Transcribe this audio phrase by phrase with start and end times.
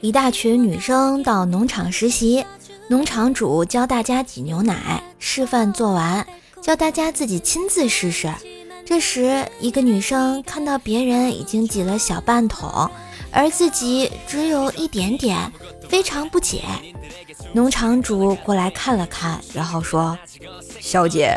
[0.00, 2.46] 一大群女生到农场实习，
[2.88, 6.26] 农场主教大家挤牛奶，示范做完，
[6.62, 8.32] 教大家自己亲自试试。
[8.86, 12.90] 这时，一个女生看到别人已经挤了小半桶，
[13.30, 15.52] 而自己只有一点点，
[15.90, 16.62] 非常不解。
[17.52, 20.16] 农场主过来看了看，然后说
[20.80, 21.36] ：“小姐，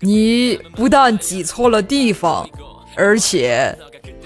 [0.00, 2.48] 你不但挤错了地方，
[2.96, 3.76] 而且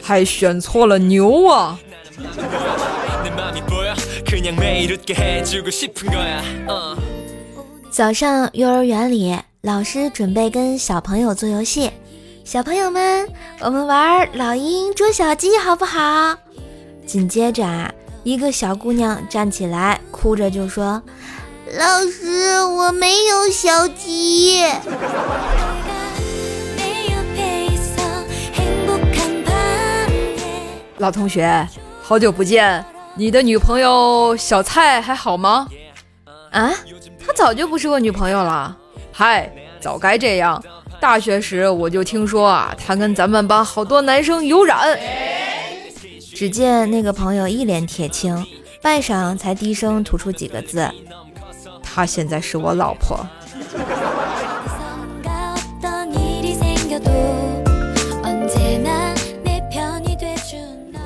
[0.02, 1.78] 还选错了牛啊！”
[7.90, 11.90] 早上，幼儿园里，老师准备跟小朋友做游戏。
[12.44, 13.28] 小朋友们，
[13.60, 16.36] 我们玩老鹰捉小鸡好不好？
[17.06, 17.92] 紧接着啊，
[18.24, 21.02] 一个小姑娘站起来，哭着就说
[21.76, 24.62] ：“老师，我没有小鸡。”
[30.98, 31.68] 老同学，
[32.00, 32.82] 好久不见，
[33.14, 35.68] 你的女朋友小蔡还好吗？
[36.50, 36.72] 啊，
[37.24, 38.74] 她早就不是我女朋友了。
[39.12, 40.62] 嗨，早该这样。
[41.00, 44.98] 大学时我就听说啊，她跟咱们班好多男生有染。
[46.34, 48.46] 只见那个朋友一脸铁青，
[48.80, 50.90] 半晌才低声吐出几个字
[51.94, 53.18] ：“她现在是我老婆。”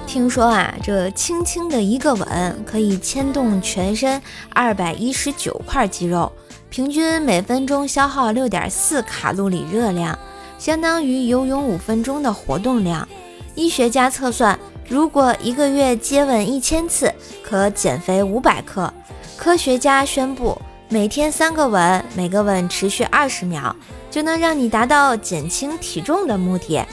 [0.06, 6.30] 听说啊，这轻轻的一个吻可以牵动全身二百一十九块肌肉。
[6.69, 10.19] 平均每分钟消耗六点四卡路里热量，
[10.58, 13.08] 相当于游泳五分钟的活动量。
[13.55, 18.92] 医学家测算，如果一个月接吻一千次，可减肥五百克。
[19.36, 20.60] 科学家宣布，
[20.93, 23.75] 每天三个吻，每个吻持续二十秒，
[24.11, 26.84] 就能让你达到减轻体重的目的。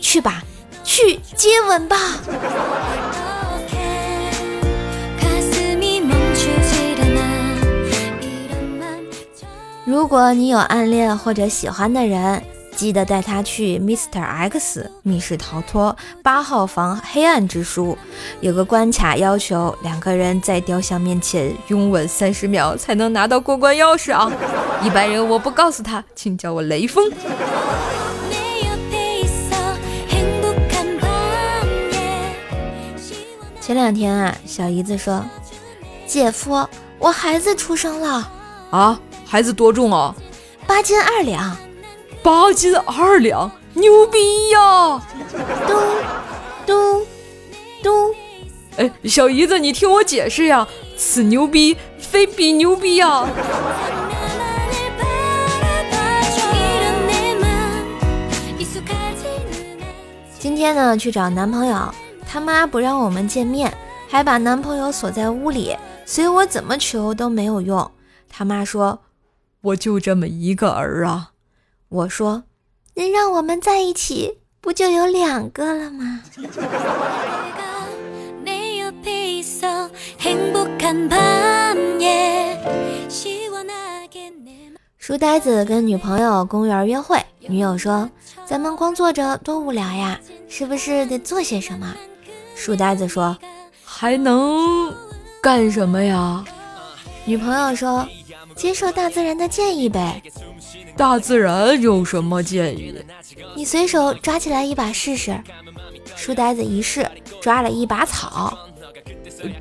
[0.00, 0.42] 去吧，
[0.82, 1.96] 去接吻吧！
[9.84, 12.42] 如果你有暗恋或者喜欢的人，
[12.76, 14.20] 记得带他去 Mr.
[14.20, 17.96] X 密室逃脱八号房黑暗之书，
[18.40, 24.30] 有个关卡要求两个人在雕像面前拥吻三十秒才能拿到过关钥匙啊！
[24.82, 27.10] 一般人我不告诉他，请叫我雷锋。
[33.60, 35.24] 前两天啊，小姨子说
[36.06, 36.68] ：“姐夫，
[36.98, 38.30] 我孩子出生了
[38.70, 40.14] 啊。”孩子多重啊？
[40.66, 41.63] 八斤二两。
[42.24, 44.98] 八斤二两，牛逼呀！
[45.68, 45.74] 嘟
[46.64, 47.06] 嘟
[47.82, 48.14] 嘟。
[48.78, 53.28] 哎，小姨子，你听我解释呀，此牛逼非彼牛逼呀。
[60.38, 61.94] 今天呢，去找男朋友，
[62.26, 63.70] 他妈不让我们见面，
[64.08, 65.76] 还把男朋友锁在屋里，
[66.06, 67.90] 所以我怎么求都没有用。
[68.30, 69.00] 他妈说。
[69.60, 71.32] 我就这么一个儿啊！
[71.94, 72.42] 我说，
[72.96, 76.22] 能让我们在一起，不就有两个了吗？
[84.98, 88.10] 书呆子跟女朋友公园约会，女友说
[88.44, 90.18] ：“咱们光坐着多无聊呀，
[90.48, 91.94] 是不是得做些什么？”
[92.56, 93.38] 书呆子说
[93.84, 94.92] ：“还能
[95.40, 96.44] 干什么呀？”
[97.24, 98.04] 女朋友说。
[98.56, 100.22] 接受大自然的建议呗。
[100.96, 102.94] 大自然有什么建议？
[103.56, 105.38] 你随手抓起来一把试试。
[106.16, 107.08] 书呆子一试，
[107.40, 108.56] 抓了一把草。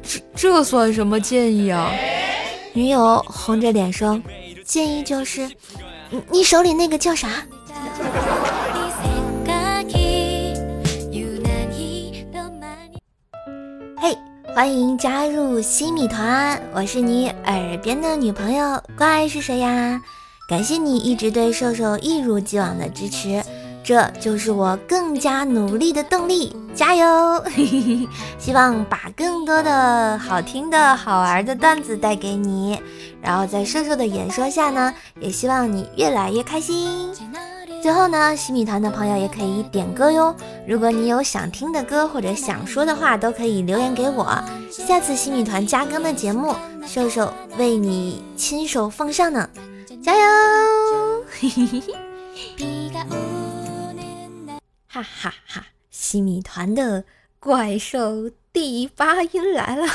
[0.03, 1.91] 这这算什么建议啊？
[2.73, 4.21] 女友红着脸说
[4.65, 5.49] ：“建议就是，
[6.09, 7.29] 你你手里那个叫啥？”
[13.97, 14.17] 嘿
[14.55, 20.01] 欢迎加入新米团，我是你耳边的女朋友，乖是谁呀？
[20.47, 23.41] 感谢你一直对瘦瘦一如既往的支持，
[23.83, 27.43] 这就是我更加努力的动力，加油！
[28.37, 32.77] 希望把更多的好听的好玩的段子带给你，
[33.21, 37.09] 然后在瘦瘦的演说下呢，也希望你越来越开心。
[37.81, 40.35] 最后呢，西米团的朋友也可以点歌哟。
[40.67, 44.37] 如果你有想听的歌或者想说的话，都可以留言给我。
[44.69, 46.53] 下次西米团加更的节目，
[46.85, 49.49] 瘦瘦为你亲手奉上呢，
[50.03, 50.19] 加油！
[54.85, 57.05] 哈哈哈，西米团的
[57.39, 59.87] 怪兽第八音来了。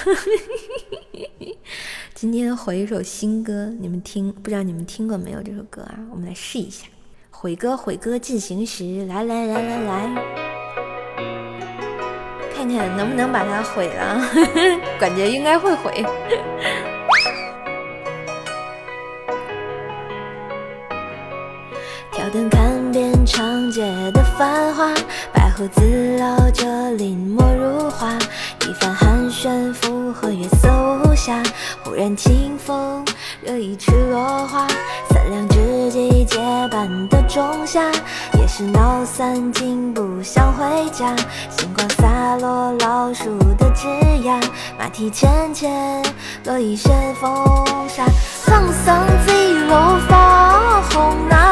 [2.14, 6.00] 今天回一首新歌，你们听，不知道你们听过没有这首歌啊？
[6.10, 6.86] 我们来试一下。
[7.30, 10.08] 毁歌毁歌进行时，来来来来来，
[12.56, 14.26] 看看能不能把它毁了，
[14.98, 16.02] 感觉应该会毁。
[22.30, 23.82] 灯看遍长街
[24.12, 24.92] 的繁华，
[25.32, 28.12] 白胡子绕着临摹如画，
[28.68, 30.68] 一番寒暄附和月色
[31.04, 31.42] 无暇。
[31.82, 33.02] 忽然清风
[33.40, 34.66] 惹一池落花，
[35.08, 36.38] 三两知己结
[36.70, 37.80] 伴的仲夏，
[38.34, 41.16] 也是闹散竟不想回家。
[41.48, 43.86] 星光洒落老树的枝
[44.22, 44.38] 桠，
[44.78, 45.72] 马蹄浅浅
[46.44, 47.30] 落一身风
[47.88, 48.04] 沙，
[48.44, 51.47] 沧桑几落发红那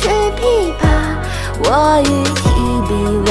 [0.00, 0.82] 吹琵琶，
[1.64, 1.68] 我
[2.00, 2.42] 欲提
[2.88, 2.90] 笔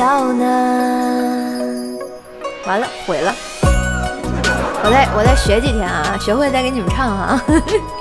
[0.00, 1.98] 笑呢。
[2.66, 3.34] 完了，毁了。
[4.82, 7.38] 我再我再学几天啊，学会再给你们唱啊。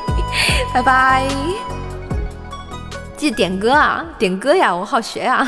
[0.74, 1.28] 拜拜。
[3.18, 5.46] 记得点歌啊，点歌呀，我好学呀。